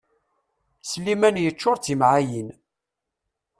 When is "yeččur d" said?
1.43-1.83